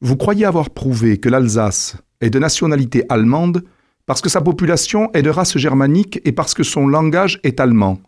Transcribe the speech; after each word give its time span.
Vous 0.00 0.16
croyez 0.16 0.44
avoir 0.44 0.70
prouvé 0.70 1.18
que 1.18 1.28
l'Alsace 1.28 1.96
est 2.20 2.30
de 2.30 2.38
nationalité 2.38 3.02
allemande 3.08 3.64
parce 4.06 4.20
que 4.20 4.28
sa 4.28 4.40
population 4.40 5.10
est 5.12 5.22
de 5.22 5.30
race 5.30 5.58
germanique 5.58 6.20
et 6.24 6.30
parce 6.30 6.54
que 6.54 6.62
son 6.62 6.86
langage 6.86 7.40
est 7.42 7.58
allemand. 7.58 7.98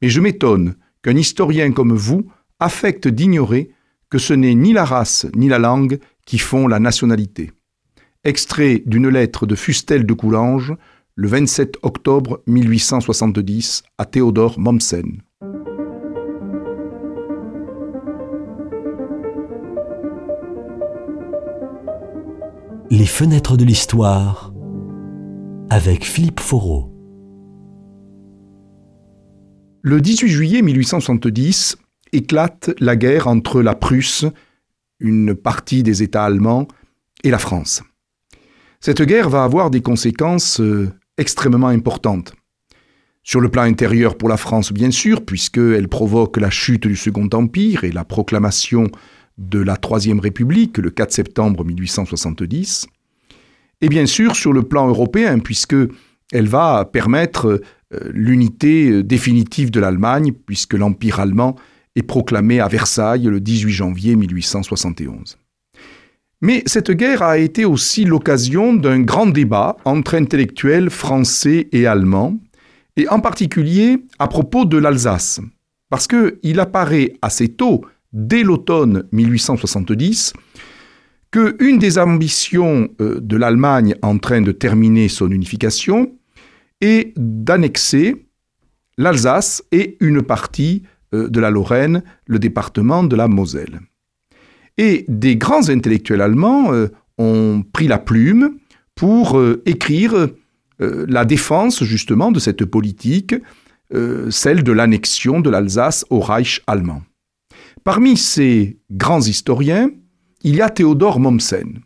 Mais 0.00 0.08
je 0.08 0.20
m'étonne 0.20 0.76
qu'un 1.02 1.16
historien 1.16 1.72
comme 1.72 1.94
vous 1.94 2.30
affecte 2.60 3.08
d'ignorer 3.08 3.70
que 4.08 4.18
ce 4.18 4.34
n'est 4.34 4.54
ni 4.54 4.72
la 4.72 4.84
race 4.84 5.26
ni 5.34 5.48
la 5.48 5.58
langue 5.58 5.98
qui 6.26 6.38
font 6.38 6.68
la 6.68 6.78
nationalité. 6.78 7.50
Extrait 8.22 8.84
d'une 8.86 9.08
lettre 9.08 9.44
de 9.44 9.56
Fustel 9.56 10.06
de 10.06 10.14
Coulanges, 10.14 10.76
le 11.16 11.26
27 11.26 11.74
octobre 11.82 12.40
1870 12.46 13.82
à 13.98 14.04
Théodore 14.04 14.60
Mommsen. 14.60 15.22
Les 23.02 23.08
fenêtres 23.08 23.56
de 23.56 23.64
l'histoire 23.64 24.52
avec 25.70 26.04
Philippe 26.04 26.38
Foreau. 26.38 26.94
Le 29.82 30.00
18 30.00 30.28
juillet 30.28 30.62
1870 30.62 31.78
éclate 32.12 32.70
la 32.78 32.94
guerre 32.94 33.26
entre 33.26 33.60
la 33.60 33.74
Prusse, 33.74 34.24
une 35.00 35.34
partie 35.34 35.82
des 35.82 36.04
États 36.04 36.24
allemands, 36.24 36.68
et 37.24 37.30
la 37.32 37.38
France. 37.38 37.82
Cette 38.78 39.02
guerre 39.02 39.28
va 39.28 39.42
avoir 39.42 39.70
des 39.70 39.82
conséquences 39.82 40.60
euh, 40.60 40.92
extrêmement 41.18 41.66
importantes. 41.66 42.34
Sur 43.24 43.40
le 43.40 43.48
plan 43.48 43.62
intérieur 43.62 44.16
pour 44.16 44.28
la 44.28 44.36
France, 44.36 44.72
bien 44.72 44.92
sûr, 44.92 45.24
puisqu'elle 45.24 45.88
provoque 45.88 46.36
la 46.36 46.50
chute 46.50 46.86
du 46.86 46.94
Second 46.94 47.28
Empire 47.32 47.82
et 47.82 47.90
la 47.90 48.04
proclamation 48.04 48.88
de 49.48 49.58
la 49.58 49.76
Troisième 49.76 50.20
République 50.20 50.78
le 50.78 50.90
4 50.90 51.12
septembre 51.12 51.64
1870, 51.64 52.86
et 53.80 53.88
bien 53.88 54.06
sûr 54.06 54.36
sur 54.36 54.52
le 54.52 54.62
plan 54.62 54.88
européen, 54.88 55.38
puisque 55.40 55.76
elle 56.32 56.48
va 56.48 56.84
permettre 56.84 57.60
euh, 57.92 58.10
l'unité 58.12 58.90
euh, 58.90 59.02
définitive 59.02 59.70
de 59.70 59.80
l'Allemagne, 59.80 60.32
puisque 60.32 60.74
l'Empire 60.74 61.20
allemand 61.20 61.56
est 61.94 62.02
proclamé 62.02 62.60
à 62.60 62.68
Versailles 62.68 63.24
le 63.24 63.40
18 63.40 63.72
janvier 63.72 64.16
1871. 64.16 65.36
Mais 66.40 66.62
cette 66.66 66.90
guerre 66.90 67.22
a 67.22 67.38
été 67.38 67.64
aussi 67.64 68.04
l'occasion 68.04 68.72
d'un 68.72 69.00
grand 69.00 69.26
débat 69.26 69.76
entre 69.84 70.14
intellectuels 70.14 70.90
français 70.90 71.68
et 71.72 71.86
allemands, 71.86 72.38
et 72.96 73.08
en 73.08 73.20
particulier 73.20 73.98
à 74.18 74.26
propos 74.26 74.64
de 74.64 74.76
l'Alsace, 74.76 75.40
parce 75.88 76.06
qu'il 76.08 76.60
apparaît 76.60 77.12
assez 77.22 77.48
tôt 77.48 77.84
dès 78.12 78.42
l'automne 78.42 79.04
1870 79.12 80.34
que 81.32 81.56
une 81.60 81.78
des 81.78 81.98
ambitions 81.98 82.88
euh, 83.00 83.18
de 83.20 83.36
l'Allemagne 83.36 83.96
en 84.02 84.18
train 84.18 84.42
de 84.42 84.52
terminer 84.52 85.08
son 85.08 85.30
unification 85.30 86.12
est 86.80 87.14
d'annexer 87.16 88.26
l'Alsace 88.98 89.64
et 89.72 89.96
une 90.00 90.22
partie 90.22 90.82
euh, 91.14 91.28
de 91.28 91.40
la 91.40 91.50
Lorraine, 91.50 92.02
le 92.26 92.38
département 92.38 93.02
de 93.02 93.16
la 93.16 93.28
Moselle. 93.28 93.80
Et 94.76 95.04
des 95.08 95.36
grands 95.36 95.68
intellectuels 95.68 96.20
allemands 96.20 96.72
euh, 96.72 96.88
ont 97.18 97.64
pris 97.72 97.88
la 97.88 97.98
plume 97.98 98.56
pour 98.94 99.42
écrire 99.64 100.28
la 100.78 101.24
défense 101.24 101.82
justement 101.82 102.30
de 102.30 102.38
cette 102.38 102.64
politique, 102.66 103.34
celle 104.28 104.62
de 104.62 104.72
l'annexion 104.72 105.40
de 105.40 105.48
l'Alsace 105.48 106.04
au 106.10 106.20
Reich 106.20 106.60
allemand. 106.66 107.02
Parmi 107.84 108.16
ces 108.16 108.78
grands 108.92 109.20
historiens, 109.20 109.90
il 110.44 110.54
y 110.54 110.60
a 110.60 110.70
Théodore 110.70 111.18
Mommsen. 111.18 111.80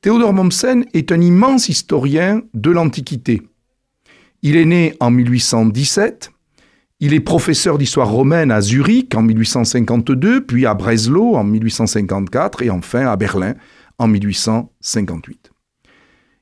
Théodore 0.00 0.32
Mommsen 0.32 0.86
est 0.94 1.12
un 1.12 1.20
immense 1.20 1.68
historien 1.68 2.40
de 2.54 2.70
l'Antiquité. 2.70 3.42
Il 4.40 4.56
est 4.56 4.64
né 4.64 4.94
en 4.98 5.10
1817, 5.10 6.30
il 7.00 7.12
est 7.12 7.20
professeur 7.20 7.76
d'histoire 7.76 8.10
romaine 8.10 8.50
à 8.50 8.62
Zurich 8.62 9.14
en 9.14 9.20
1852, 9.20 10.46
puis 10.46 10.64
à 10.64 10.72
Breslau 10.72 11.34
en 11.34 11.44
1854 11.44 12.62
et 12.62 12.70
enfin 12.70 13.06
à 13.06 13.16
Berlin 13.16 13.54
en 13.98 14.08
1858. 14.08 15.50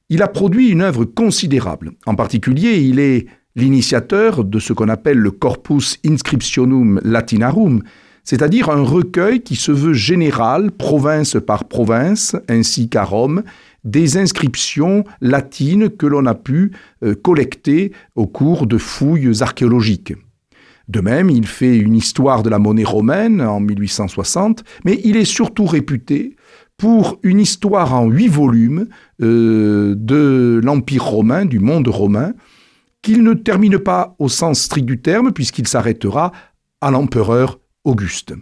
Il 0.08 0.22
a 0.22 0.28
produit 0.28 0.68
une 0.68 0.82
œuvre 0.82 1.04
considérable. 1.04 1.92
En 2.06 2.14
particulier, 2.14 2.78
il 2.78 3.00
est 3.00 3.26
l'initiateur 3.56 4.44
de 4.44 4.58
ce 4.60 4.72
qu'on 4.72 4.88
appelle 4.88 5.18
le 5.18 5.32
Corpus 5.32 5.98
Inscriptionum 6.06 7.00
Latinarum, 7.02 7.82
c'est-à-dire 8.24 8.70
un 8.70 8.82
recueil 8.82 9.42
qui 9.42 9.54
se 9.54 9.70
veut 9.70 9.92
général, 9.92 10.70
province 10.72 11.36
par 11.46 11.66
province, 11.66 12.34
ainsi 12.48 12.88
qu'à 12.88 13.04
Rome, 13.04 13.42
des 13.84 14.16
inscriptions 14.16 15.04
latines 15.20 15.90
que 15.90 16.06
l'on 16.06 16.26
a 16.26 16.34
pu 16.34 16.72
euh, 17.02 17.14
collecter 17.14 17.92
au 18.16 18.26
cours 18.26 18.66
de 18.66 18.78
fouilles 18.78 19.42
archéologiques. 19.42 20.14
De 20.88 21.00
même, 21.00 21.30
il 21.30 21.46
fait 21.46 21.76
une 21.76 21.94
histoire 21.94 22.42
de 22.42 22.50
la 22.50 22.58
monnaie 22.58 22.84
romaine 22.84 23.40
en 23.40 23.60
1860, 23.60 24.64
mais 24.84 25.00
il 25.04 25.16
est 25.16 25.24
surtout 25.24 25.66
réputé 25.66 26.36
pour 26.76 27.18
une 27.22 27.40
histoire 27.40 27.94
en 27.94 28.06
huit 28.06 28.28
volumes 28.28 28.88
euh, 29.22 29.94
de 29.96 30.60
l'Empire 30.62 31.04
romain, 31.04 31.44
du 31.44 31.60
monde 31.60 31.88
romain, 31.88 32.32
qu'il 33.02 33.22
ne 33.22 33.34
termine 33.34 33.78
pas 33.78 34.16
au 34.18 34.28
sens 34.28 34.60
strict 34.60 34.86
du 34.86 35.00
terme, 35.00 35.32
puisqu'il 35.32 35.68
s'arrêtera 35.68 36.32
à 36.80 36.90
l'empereur 36.90 37.60
Auguste. 37.84 38.34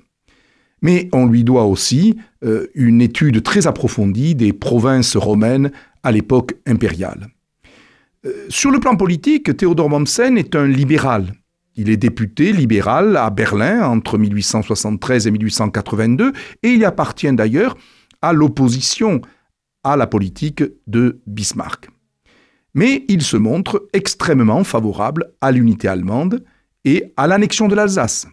Mais 0.80 1.08
on 1.12 1.26
lui 1.26 1.44
doit 1.44 1.64
aussi 1.64 2.16
euh, 2.44 2.66
une 2.74 3.00
étude 3.00 3.42
très 3.42 3.66
approfondie 3.66 4.34
des 4.34 4.52
provinces 4.52 5.16
romaines 5.16 5.70
à 6.02 6.10
l'époque 6.10 6.54
impériale. 6.66 7.28
Euh, 8.24 8.46
sur 8.48 8.70
le 8.70 8.80
plan 8.80 8.96
politique, 8.96 9.56
Théodore 9.56 9.90
Mommsen 9.90 10.36
est 10.38 10.56
un 10.56 10.66
libéral. 10.66 11.34
Il 11.74 11.88
est 11.88 11.96
député 11.96 12.52
libéral 12.52 13.16
à 13.16 13.30
Berlin 13.30 13.86
entre 13.86 14.18
1873 14.18 15.26
et 15.26 15.30
1882 15.30 16.32
et 16.62 16.68
il 16.68 16.84
appartient 16.84 17.32
d'ailleurs 17.32 17.76
à 18.20 18.32
l'opposition 18.32 19.22
à 19.82 19.96
la 19.96 20.06
politique 20.06 20.62
de 20.86 21.20
Bismarck. 21.26 21.88
Mais 22.74 23.04
il 23.08 23.22
se 23.22 23.36
montre 23.36 23.88
extrêmement 23.92 24.64
favorable 24.64 25.32
à 25.40 25.50
l'unité 25.50 25.88
allemande 25.88 26.44
et 26.84 27.12
à 27.16 27.26
l'annexion 27.26 27.68
de 27.68 27.74
l'Alsace. 27.74 28.26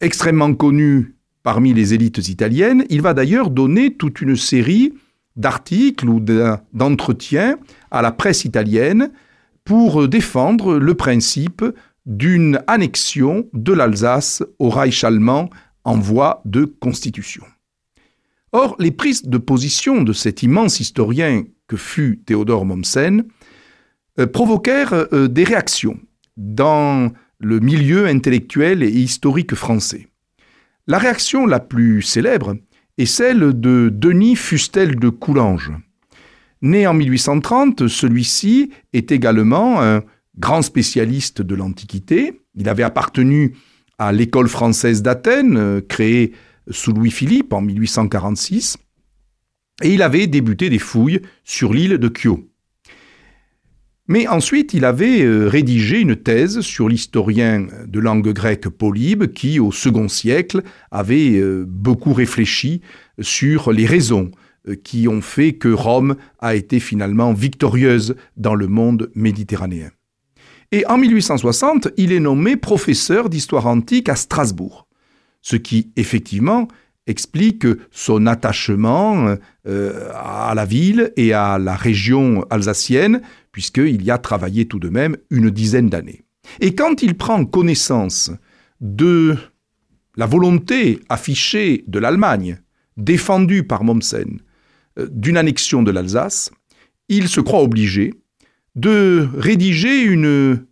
Extrêmement 0.00 0.54
connu 0.54 1.16
parmi 1.42 1.74
les 1.74 1.94
élites 1.94 2.28
italiennes, 2.28 2.84
il 2.88 3.02
va 3.02 3.14
d'ailleurs 3.14 3.50
donner 3.50 3.94
toute 3.94 4.20
une 4.20 4.36
série 4.36 4.92
d'articles 5.36 6.08
ou 6.08 6.20
d'entretiens 6.20 7.58
à 7.90 8.02
la 8.02 8.12
presse 8.12 8.44
italienne 8.44 9.10
pour 9.64 10.08
défendre 10.08 10.78
le 10.78 10.94
principe 10.94 11.64
d'une 12.06 12.60
annexion 12.66 13.48
de 13.52 13.72
l'Alsace 13.72 14.42
au 14.58 14.70
Reich 14.70 15.04
allemand 15.04 15.50
en 15.84 15.98
voie 15.98 16.42
de 16.44 16.64
constitution. 16.64 17.44
Or, 18.52 18.76
les 18.78 18.90
prises 18.90 19.24
de 19.24 19.38
position 19.38 20.02
de 20.02 20.12
cet 20.12 20.42
immense 20.42 20.80
historien 20.80 21.44
que 21.66 21.76
fut 21.76 22.22
Théodore 22.24 22.64
Mommsen 22.64 23.24
euh, 24.18 24.26
provoquèrent 24.26 24.94
euh, 25.12 25.28
des 25.28 25.44
réactions 25.44 25.98
dans 26.36 27.12
le 27.38 27.60
milieu 27.60 28.06
intellectuel 28.06 28.82
et 28.82 28.90
historique 28.90 29.54
français. 29.54 30.08
La 30.86 30.98
réaction 30.98 31.46
la 31.46 31.60
plus 31.60 32.02
célèbre 32.02 32.56
est 32.96 33.06
celle 33.06 33.60
de 33.60 33.90
Denis 33.92 34.36
Fustel 34.36 34.96
de 34.96 35.08
Coulanges. 35.08 35.72
Né 36.62 36.86
en 36.86 36.94
1830, 36.94 37.86
celui-ci 37.86 38.72
est 38.92 39.12
également 39.12 39.80
un 39.80 40.02
grand 40.38 40.62
spécialiste 40.62 41.42
de 41.42 41.54
l'Antiquité. 41.54 42.40
Il 42.54 42.68
avait 42.68 42.82
appartenu 42.82 43.54
à 43.98 44.12
l'école 44.12 44.48
française 44.48 45.02
d'Athènes, 45.02 45.56
euh, 45.56 45.80
créée 45.80 46.32
sous 46.70 46.92
Louis-Philippe 46.92 47.52
en 47.52 47.60
1846, 47.60 48.76
et 49.82 49.92
il 49.92 50.02
avait 50.02 50.26
débuté 50.26 50.70
des 50.70 50.78
fouilles 50.78 51.20
sur 51.44 51.72
l'île 51.72 51.98
de 51.98 52.08
Kyo. 52.08 52.47
Mais 54.10 54.26
ensuite, 54.26 54.72
il 54.72 54.86
avait 54.86 55.22
euh, 55.22 55.48
rédigé 55.48 56.00
une 56.00 56.16
thèse 56.16 56.60
sur 56.60 56.88
l'historien 56.88 57.66
de 57.86 58.00
langue 58.00 58.32
grecque 58.32 58.70
Polybe, 58.70 59.26
qui, 59.26 59.60
au 59.60 59.70
second 59.70 60.08
siècle, 60.08 60.62
avait 60.90 61.36
euh, 61.36 61.66
beaucoup 61.68 62.14
réfléchi 62.14 62.80
sur 63.20 63.70
les 63.70 63.84
raisons 63.84 64.30
euh, 64.66 64.76
qui 64.82 65.08
ont 65.08 65.20
fait 65.20 65.52
que 65.52 65.68
Rome 65.68 66.16
a 66.38 66.54
été 66.54 66.80
finalement 66.80 67.34
victorieuse 67.34 68.16
dans 68.38 68.54
le 68.54 68.66
monde 68.66 69.10
méditerranéen. 69.14 69.90
Et 70.72 70.86
en 70.86 70.96
1860, 70.96 71.88
il 71.98 72.10
est 72.10 72.20
nommé 72.20 72.56
professeur 72.56 73.28
d'histoire 73.28 73.66
antique 73.66 74.08
à 74.08 74.16
Strasbourg, 74.16 74.86
ce 75.42 75.56
qui 75.56 75.92
effectivement 75.96 76.66
explique 77.06 77.66
son 77.90 78.26
attachement 78.26 79.34
à 79.64 80.52
la 80.54 80.64
ville 80.66 81.10
et 81.16 81.32
à 81.32 81.56
la 81.58 81.74
région 81.74 82.44
alsacienne, 82.50 83.22
puisqu'il 83.58 84.04
y 84.04 84.12
a 84.12 84.18
travaillé 84.18 84.68
tout 84.68 84.78
de 84.78 84.88
même 84.88 85.16
une 85.30 85.50
dizaine 85.50 85.90
d'années. 85.90 86.22
Et 86.60 86.76
quand 86.76 87.02
il 87.02 87.16
prend 87.16 87.44
connaissance 87.44 88.30
de 88.80 89.36
la 90.14 90.26
volonté 90.26 91.00
affichée 91.08 91.82
de 91.88 91.98
l'Allemagne, 91.98 92.60
défendue 92.96 93.64
par 93.64 93.82
Mommsen, 93.82 94.38
euh, 95.00 95.08
d'une 95.10 95.36
annexion 95.36 95.82
de 95.82 95.90
l'Alsace, 95.90 96.52
il 97.08 97.26
se 97.26 97.40
croit 97.40 97.64
obligé 97.64 98.14
de 98.76 99.28
rédiger 99.36 100.04
une 100.04 100.64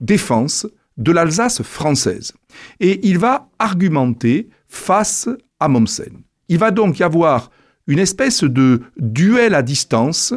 défense 0.00 0.66
de 0.96 1.12
l'Alsace 1.12 1.62
française. 1.62 2.32
Et 2.80 3.06
il 3.08 3.20
va 3.20 3.50
argumenter 3.60 4.48
face 4.66 5.28
à 5.60 5.68
Mommsen. 5.68 6.24
Il 6.48 6.58
va 6.58 6.72
donc 6.72 6.98
y 6.98 7.04
avoir 7.04 7.52
une 7.86 8.00
espèce 8.00 8.42
de 8.42 8.82
duel 8.96 9.54
à 9.54 9.62
distance 9.62 10.34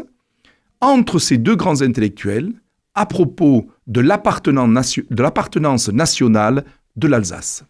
entre 0.82 1.20
ces 1.20 1.38
deux 1.38 1.56
grands 1.56 1.82
intellectuels 1.82 2.52
à 2.94 3.06
propos 3.06 3.70
de 3.88 4.02
l'appartenance 4.02 5.90
nationale 5.90 6.66
de 6.96 7.08
l'Alsace. 7.08 7.64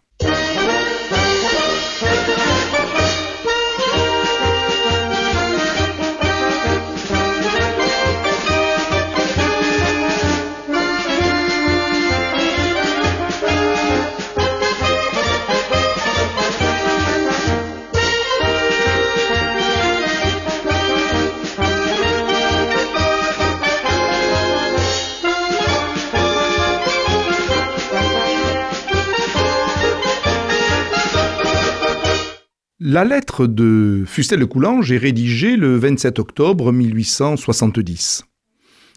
La 32.92 33.06
lettre 33.06 33.46
de 33.46 34.04
Fustel 34.06 34.40
de 34.40 34.44
Coulanges 34.44 34.92
est 34.92 34.98
rédigée 34.98 35.56
le 35.56 35.78
27 35.78 36.18
octobre 36.18 36.72
1870. 36.72 38.24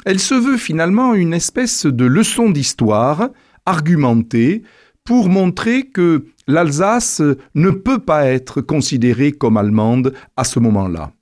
Elle 0.06 0.20
se 0.20 0.36
veut 0.36 0.58
finalement 0.58 1.14
une 1.14 1.34
espèce 1.34 1.86
de 1.86 2.04
leçon 2.04 2.50
d'histoire 2.50 3.30
argumentée 3.66 4.64
pour 5.06 5.30
montrer 5.30 5.84
que 5.88 6.26
l'Alsace 6.46 7.22
ne 7.54 7.70
peut 7.70 8.00
pas 8.00 8.26
être 8.26 8.60
considérée 8.60 9.32
comme 9.32 9.56
allemande 9.56 10.14
à 10.36 10.44
ce 10.44 10.60
moment-là. 10.60 11.14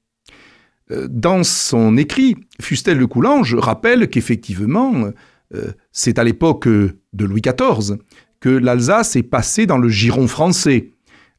Euh, 0.89 1.07
dans 1.07 1.43
son 1.43 1.95
écrit, 1.95 2.37
Fustel 2.59 2.97
de 2.97 3.05
Coulanges 3.05 3.53
rappelle 3.53 4.09
qu'effectivement, 4.09 5.11
euh, 5.53 5.73
c'est 5.91 6.17
à 6.17 6.23
l'époque 6.23 6.67
de 6.67 6.95
Louis 7.23 7.41
XIV 7.41 7.97
que 8.39 8.49
l'Alsace 8.49 9.15
est 9.15 9.21
passée 9.21 9.67
dans 9.67 9.77
le 9.77 9.89
giron 9.89 10.27
français 10.27 10.92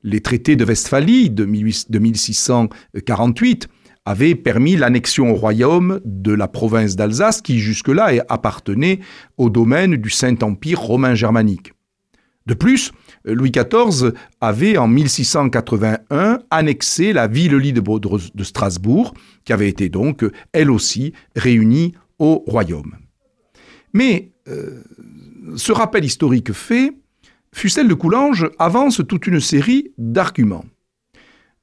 les 0.05 0.21
traités 0.21 0.55
de 0.55 0.65
Westphalie 0.65 1.31
de, 1.31 1.47
1648 1.47 3.69
avaient 4.05 4.35
permis 4.35 4.77
l'annexion 4.77 5.33
au 5.33 5.35
royaume 5.35 6.03
de 6.05 6.33
la 6.33 6.47
province 6.47 6.95
d'Alsace 6.95 7.41
qui 7.41 7.59
jusque-là 7.59 8.13
appartenait 8.29 9.01
au 9.39 9.49
domaine 9.49 9.97
du 9.97 10.11
Saint-Empire 10.11 10.79
romain 10.79 11.15
germanique. 11.15 11.73
De 12.47 12.53
plus, 12.53 12.93
Louis 13.25 13.51
XIV 13.51 14.13
avait 14.43 14.77
en 14.77 14.87
1681 14.87 16.41
annexé 16.51 17.15
la 17.15 17.27
ville-lie 17.27 17.73
de 17.73 18.45
Strasbourg, 18.45 19.15
qui 19.47 19.55
avait 19.55 19.71
été 19.71 19.89
donc 19.89 20.27
elle 20.53 20.71
aussi 20.71 21.15
réunie 21.35 21.95
au 22.19 22.45
royaume. 22.47 22.97
Mais 23.95 24.33
euh, 24.49 24.83
ce 25.57 25.73
rappel 25.73 26.05
historique 26.05 26.53
fait, 26.53 26.93
Fustel 27.55 27.87
de 27.87 27.95
Coulanges 27.95 28.51
avance 28.59 29.01
toute 29.09 29.29
une 29.29 29.39
série 29.39 29.93
d'arguments. 29.97 30.65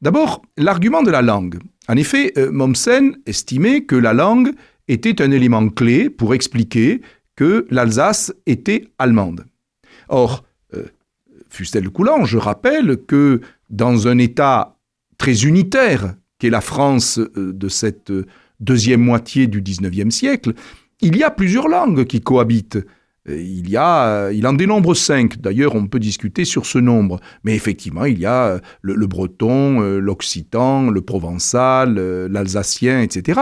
D'abord, 0.02 0.42
l'argument 0.58 1.04
de 1.04 1.12
la 1.12 1.22
langue. 1.22 1.60
En 1.90 1.98
effet, 1.98 2.32
euh, 2.38 2.50
Mommsen 2.50 3.18
estimait 3.26 3.82
que 3.84 3.98
la 3.98 4.14
langue 4.14 4.54
était 4.88 5.22
un 5.22 5.32
élément 5.32 5.68
clé 5.68 6.10
pour 6.10 6.34
expliquer 6.34 7.02
que 7.36 7.68
l'Alsace 7.70 8.34
était 8.46 8.88
allemande. 9.00 9.46
Or, 10.08 10.46
euh, 10.74 10.86
Fustel 11.50 11.84
de 11.84 11.90
Coulanges 11.90 12.38
rappelle 12.38 12.98
que 13.06 13.42
dans 13.70 14.08
un 14.08 14.18
État 14.18 14.78
très 15.18 15.44
unitaire 15.44 16.16
qu'est 16.40 16.50
la 16.50 16.62
France 16.62 17.20
euh, 17.20 17.52
de 17.52 17.68
cette 17.68 18.14
deuxième 18.62 19.02
moitié 19.02 19.46
du 19.46 19.62
XIXe 19.62 20.16
siècle, 20.16 20.54
il 21.02 21.18
y 21.18 21.24
a 21.24 21.32
plusieurs 21.32 21.68
langues 21.68 22.06
qui 22.06 22.22
cohabitent. 22.22 22.80
Euh, 23.30 23.40
il 23.40 23.70
y 23.70 23.78
a, 23.78 24.08
euh, 24.08 24.34
il 24.34 24.48
en 24.48 24.54
dénombre 24.54 24.96
cinq. 24.96 25.40
D'ailleurs, 25.40 25.76
on 25.76 25.88
peut 25.88 26.00
discuter 26.00 26.46
sur 26.46 26.66
ce 26.66 26.80
nombre. 26.80 27.20
Mais 27.44 27.56
effectivement, 27.56 28.06
il 28.06 28.20
y 28.20 28.26
a 28.26 28.46
euh, 28.46 28.60
le, 28.82 29.08
breton, 29.08 29.80
l'occitan, 29.80 30.90
le 30.90 31.02
provençal, 31.02 31.96
l'alsacien, 32.28 33.02
etc. 33.02 33.42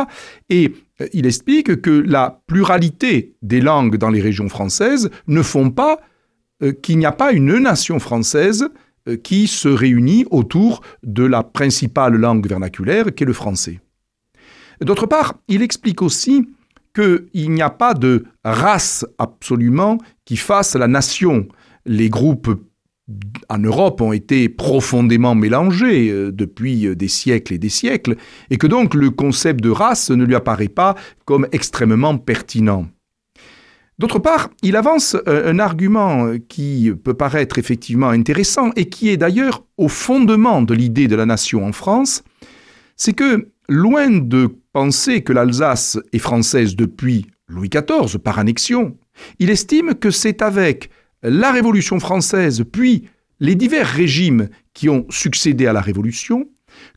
Et 0.50 0.74
il 1.14 1.26
explique 1.26 1.82
que 1.82 1.92
la 1.92 2.42
pluralité 2.48 3.36
des 3.42 3.62
langues 3.62 3.98
dans 3.98 4.10
les 4.10 4.22
régions 4.22 4.50
françaises 4.50 5.10
ne 5.28 5.42
font 5.42 5.72
pas 5.72 6.00
qu'il 6.82 6.98
n'y 6.98 7.06
a 7.06 7.14
pas 7.14 7.32
une 7.32 7.58
nation 7.58 8.00
française 8.00 8.68
qui 9.24 9.48
se 9.48 9.70
réunit 9.70 10.26
autour 10.30 10.82
de 11.04 11.24
la 11.24 11.42
principale 11.42 12.16
langue 12.16 12.46
vernaculaire 12.46 13.16
qu'est 13.16 13.24
le 13.24 13.32
français. 13.32 13.80
D'autre 14.82 15.06
part, 15.06 15.36
il 15.48 15.62
explique 15.62 16.02
aussi 16.02 16.46
qu'il 16.94 17.52
n'y 17.52 17.62
a 17.62 17.70
pas 17.70 17.94
de 17.94 18.26
race 18.44 19.06
absolument 19.18 19.98
qui 20.26 20.38
fasse 20.38 20.76
la 20.76 20.88
nation. 20.88 21.48
Les 21.86 22.10
groupes 22.10 22.50
en 23.50 23.58
Europe 23.58 24.02
ont 24.02 24.14
été 24.14 24.50
profondément 24.50 25.36
mélangés 25.36 26.10
euh, 26.10 26.32
depuis 26.32 26.86
euh, 26.86 26.96
des 26.96 27.08
siècles 27.08 27.54
et 27.54 27.58
des 27.58 27.70
siècles, 27.70 28.16
et 28.50 28.58
que 28.58 28.68
donc 28.68 28.94
le 28.94 29.10
concept 29.10 29.62
de 29.64 29.70
race 29.70 30.12
ne 30.12 30.24
lui 30.24 30.36
apparaît 30.36 30.68
pas 30.68 30.96
comme 31.26 31.48
extrêmement 31.52 32.18
pertinent. 32.18 32.88
D'autre 33.98 34.20
part, 34.20 34.50
il 34.62 34.76
avance 34.76 35.18
euh, 35.28 35.52
un 35.52 35.60
argument 35.60 36.34
qui 36.48 36.92
peut 37.04 37.16
paraître 37.16 37.58
effectivement 37.58 38.10
intéressant 38.10 38.72
et 38.76 38.86
qui 38.86 39.10
est 39.10 39.18
d'ailleurs 39.18 39.64
au 39.78 39.88
fondement 39.88 40.62
de 40.62 40.74
l'idée 40.74 41.08
de 41.08 41.16
la 41.16 41.26
nation 41.26 41.66
en 41.66 41.72
France, 41.72 42.24
c'est 42.96 43.14
que 43.14 43.50
loin 43.68 44.10
de 44.10 44.59
penser 44.74 45.24
que 45.24 45.34
l'Alsace 45.34 45.98
est 46.14 46.20
française 46.20 46.76
depuis 46.76 47.26
Louis 47.48 47.70
XIV 47.70 48.20
par 48.20 48.40
annexion, 48.40 48.98
il 49.40 49.50
estime 49.50 49.96
que 49.96 50.12
c'est 50.12 50.42
avec 50.42 50.90
la 51.24 51.52
Révolution 51.52 52.00
française, 52.00 52.64
puis 52.72 53.10
les 53.40 53.56
divers 53.56 53.88
régimes 53.88 54.50
qui 54.74 54.90
ont 54.90 55.06
succédé 55.10 55.68
à 55.68 55.74
la 55.74 55.82
Révolution, 55.82 56.50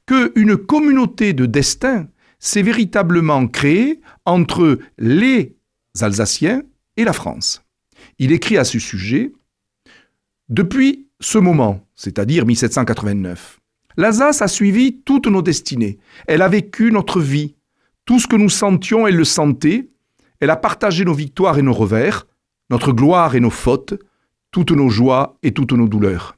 qu'une 0.06 0.56
communauté 0.56 1.32
de 1.32 1.46
destin 1.46 2.08
s'est 2.38 2.62
véritablement 2.62 3.46
créée 3.46 4.00
entre 4.24 4.78
les 4.98 5.56
Alsaciens 6.00 6.62
et 6.96 7.04
la 7.04 7.12
France. 7.12 7.62
Il 8.18 8.32
écrit 8.32 8.58
à 8.58 8.64
ce 8.64 8.78
sujet 8.78 9.32
Depuis 10.48 11.08
ce 11.20 11.38
moment, 11.38 11.86
c'est-à-dire 11.94 12.44
1789, 12.44 13.60
L'Alsace 13.96 14.42
a 14.42 14.48
suivi 14.48 15.02
toutes 15.04 15.26
nos 15.26 15.42
destinées. 15.42 15.98
Elle 16.26 16.42
a 16.42 16.48
vécu 16.48 16.90
notre 16.90 17.20
vie. 17.20 17.56
Tout 18.04 18.18
ce 18.18 18.26
que 18.26 18.36
nous 18.36 18.48
sentions, 18.48 19.06
elle 19.06 19.16
le 19.16 19.24
sentait. 19.24 19.88
Elle 20.40 20.50
a 20.50 20.56
partagé 20.56 21.04
nos 21.04 21.14
victoires 21.14 21.58
et 21.58 21.62
nos 21.62 21.72
revers, 21.72 22.26
notre 22.70 22.92
gloire 22.92 23.36
et 23.36 23.40
nos 23.40 23.50
fautes, 23.50 23.94
toutes 24.50 24.72
nos 24.72 24.88
joies 24.88 25.38
et 25.42 25.52
toutes 25.52 25.72
nos 25.72 25.88
douleurs. 25.88 26.36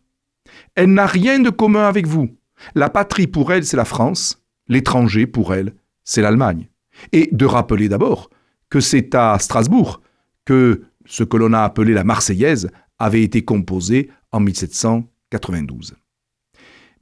Elle 0.74 0.92
n'a 0.92 1.06
rien 1.06 1.38
de 1.38 1.50
commun 1.50 1.88
avec 1.88 2.06
vous. 2.06 2.28
La 2.74 2.90
patrie 2.90 3.26
pour 3.26 3.52
elle, 3.52 3.64
c'est 3.64 3.76
la 3.76 3.84
France. 3.84 4.42
L'étranger 4.68 5.26
pour 5.26 5.54
elle, 5.54 5.74
c'est 6.04 6.22
l'Allemagne. 6.22 6.68
Et 7.12 7.28
de 7.32 7.46
rappeler 7.46 7.88
d'abord 7.88 8.30
que 8.70 8.80
c'est 8.80 9.14
à 9.14 9.38
Strasbourg 9.38 10.00
que 10.44 10.82
ce 11.06 11.24
que 11.24 11.36
l'on 11.36 11.52
a 11.52 11.60
appelé 11.60 11.92
la 11.92 12.04
Marseillaise 12.04 12.70
avait 12.98 13.22
été 13.22 13.44
composé 13.44 14.10
en 14.32 14.40
1792. 14.40 15.94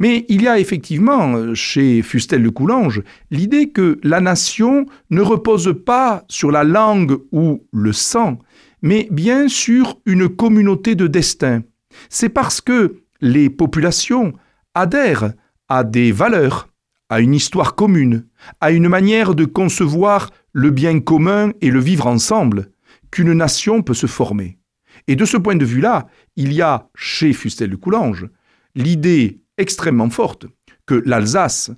Mais 0.02 0.26
il 0.28 0.42
y 0.42 0.48
a 0.48 0.58
effectivement 0.58 1.36
euh, 1.36 1.54
chez 1.54 2.02
Fustel 2.02 2.42
de 2.42 2.48
Coulanges 2.48 3.04
l'idée 3.30 3.70
que 3.70 4.00
la 4.02 4.20
nation 4.20 4.84
ne 5.10 5.20
repose 5.20 5.76
pas 5.86 6.24
sur 6.28 6.50
la 6.50 6.64
langue 6.64 7.18
ou 7.30 7.64
le 7.72 7.92
sang, 7.92 8.40
mais 8.82 9.06
bien 9.12 9.46
sur 9.46 10.00
une 10.04 10.28
communauté 10.28 10.96
de 10.96 11.06
destin. 11.06 11.62
C'est 12.08 12.30
parce 12.30 12.60
que 12.60 12.96
les 13.20 13.48
populations 13.48 14.32
adhèrent 14.74 15.34
à 15.68 15.84
des 15.84 16.10
valeurs, 16.10 16.68
à 17.08 17.20
une 17.20 17.34
histoire 17.34 17.76
commune, 17.76 18.26
à 18.60 18.72
une 18.72 18.88
manière 18.88 19.36
de 19.36 19.44
concevoir 19.44 20.30
le 20.52 20.70
bien 20.70 20.98
commun 20.98 21.52
et 21.60 21.70
le 21.70 21.78
vivre 21.78 22.08
ensemble, 22.08 22.72
qu'une 23.12 23.34
nation 23.34 23.82
peut 23.82 23.94
se 23.94 24.08
former. 24.08 24.58
Et 25.06 25.14
de 25.14 25.24
ce 25.24 25.36
point 25.36 25.54
de 25.54 25.64
vue-là, 25.64 26.08
il 26.34 26.52
y 26.52 26.60
a 26.60 26.88
chez 26.96 27.32
Fustel 27.32 27.70
de 27.70 27.76
Coulanges 27.76 28.26
l'idée 28.74 29.41
extrêmement 29.62 30.10
forte 30.10 30.46
que 30.86 31.02
l'Alsace 31.06 31.70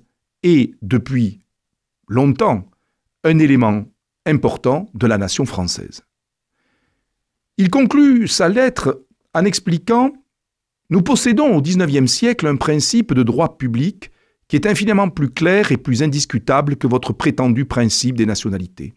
est 0.43 0.75
depuis 0.81 1.39
longtemps 2.07 2.69
un 3.23 3.39
élément 3.39 3.85
important 4.25 4.87
de 4.93 5.07
la 5.07 5.17
nation 5.17 5.45
française. 5.45 6.03
Il 7.57 7.69
conclut 7.69 8.27
sa 8.27 8.49
lettre 8.49 9.05
en 9.33 9.45
expliquant 9.45 10.11
Nous 10.89 11.01
possédons 11.01 11.55
au 11.55 11.61
XIXe 11.61 12.11
siècle 12.11 12.47
un 12.47 12.57
principe 12.57 13.13
de 13.13 13.23
droit 13.23 13.57
public 13.57 14.11
qui 14.47 14.55
est 14.55 14.67
infiniment 14.67 15.09
plus 15.09 15.29
clair 15.29 15.71
et 15.71 15.77
plus 15.77 16.03
indiscutable 16.03 16.75
que 16.75 16.87
votre 16.87 17.13
prétendu 17.13 17.65
principe 17.65 18.15
des 18.15 18.25
nationalités. 18.25 18.93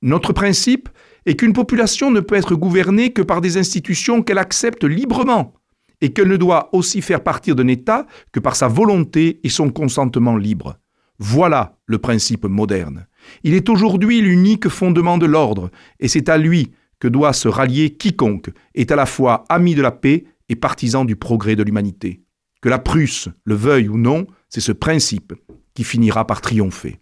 Notre 0.00 0.32
principe 0.32 0.88
est 1.26 1.36
qu'une 1.36 1.52
population 1.52 2.10
ne 2.10 2.20
peut 2.20 2.34
être 2.34 2.54
gouvernée 2.54 3.12
que 3.12 3.22
par 3.22 3.40
des 3.40 3.56
institutions 3.56 4.22
qu'elle 4.22 4.38
accepte 4.38 4.84
librement, 4.84 5.54
et 6.02 6.12
qu'elle 6.12 6.28
ne 6.28 6.36
doit 6.36 6.68
aussi 6.72 7.00
faire 7.00 7.22
partir 7.22 7.54
d'un 7.54 7.68
État 7.68 8.06
que 8.32 8.40
par 8.40 8.56
sa 8.56 8.68
volonté 8.68 9.40
et 9.44 9.48
son 9.48 9.70
consentement 9.70 10.36
libre. 10.36 10.76
Voilà 11.18 11.78
le 11.86 11.98
principe 11.98 12.44
moderne. 12.44 13.06
Il 13.44 13.54
est 13.54 13.68
aujourd'hui 13.68 14.20
l'unique 14.20 14.68
fondement 14.68 15.16
de 15.16 15.26
l'ordre, 15.26 15.70
et 16.00 16.08
c'est 16.08 16.28
à 16.28 16.36
lui 16.36 16.72
que 16.98 17.06
doit 17.06 17.32
se 17.32 17.46
rallier 17.46 17.90
quiconque 17.90 18.50
est 18.74 18.90
à 18.90 18.96
la 18.96 19.06
fois 19.06 19.44
ami 19.48 19.76
de 19.76 19.82
la 19.82 19.92
paix 19.92 20.24
et 20.48 20.56
partisan 20.56 21.04
du 21.04 21.14
progrès 21.14 21.54
de 21.54 21.62
l'humanité. 21.62 22.24
Que 22.60 22.68
la 22.68 22.80
Prusse 22.80 23.28
le 23.44 23.54
veuille 23.54 23.88
ou 23.88 23.96
non, 23.96 24.26
c'est 24.48 24.60
ce 24.60 24.72
principe 24.72 25.32
qui 25.74 25.84
finira 25.84 26.26
par 26.26 26.40
triompher. 26.40 27.00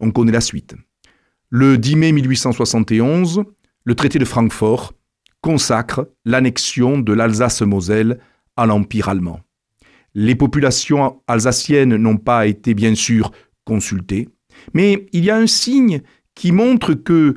On 0.00 0.10
connaît 0.10 0.32
la 0.32 0.40
suite. 0.40 0.74
Le 1.48 1.78
10 1.78 1.96
mai 1.96 2.12
1871, 2.12 3.44
le 3.84 3.94
traité 3.94 4.18
de 4.18 4.24
Francfort 4.24 4.92
consacre 5.40 6.08
l'annexion 6.24 6.98
de 6.98 7.12
l'Alsace-Moselle 7.12 8.20
à 8.56 8.66
l'Empire 8.66 9.08
allemand. 9.08 9.40
Les 10.14 10.34
populations 10.34 11.22
alsaciennes 11.26 11.96
n'ont 11.96 12.16
pas 12.16 12.46
été 12.46 12.74
bien 12.74 12.94
sûr 12.94 13.30
consultées, 13.64 14.28
mais 14.74 15.06
il 15.12 15.24
y 15.24 15.30
a 15.30 15.36
un 15.36 15.46
signe 15.46 16.02
qui 16.34 16.52
montre 16.52 16.94
que 16.94 17.36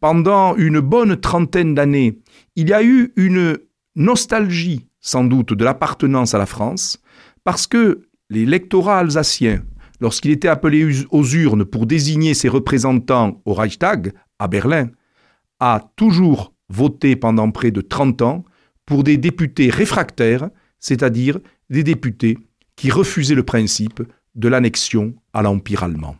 pendant 0.00 0.56
une 0.56 0.80
bonne 0.80 1.16
trentaine 1.16 1.74
d'années, 1.74 2.18
il 2.54 2.68
y 2.68 2.72
a 2.72 2.82
eu 2.82 3.12
une 3.16 3.58
nostalgie 3.94 4.86
sans 5.00 5.24
doute 5.24 5.52
de 5.52 5.64
l'appartenance 5.64 6.34
à 6.34 6.38
la 6.38 6.46
France, 6.46 7.00
parce 7.44 7.68
que 7.68 8.08
l'électorat 8.28 8.98
alsacien, 8.98 9.62
lorsqu'il 10.00 10.32
était 10.32 10.48
appelé 10.48 11.04
aux 11.10 11.24
urnes 11.24 11.64
pour 11.64 11.86
désigner 11.86 12.34
ses 12.34 12.48
représentants 12.48 13.40
au 13.44 13.54
Reichstag, 13.54 14.12
à 14.40 14.48
Berlin, 14.48 14.90
a 15.60 15.80
toujours 15.94 16.52
voté 16.68 17.16
pendant 17.16 17.50
près 17.50 17.70
de 17.70 17.80
30 17.80 18.22
ans 18.22 18.44
pour 18.84 19.04
des 19.04 19.16
députés 19.16 19.70
réfractaires, 19.70 20.50
c'est-à-dire 20.78 21.38
des 21.70 21.82
députés 21.82 22.38
qui 22.76 22.90
refusaient 22.90 23.34
le 23.34 23.42
principe 23.42 24.02
de 24.34 24.48
l'annexion 24.48 25.14
à 25.32 25.42
l'Empire 25.42 25.82
allemand. 25.82 26.16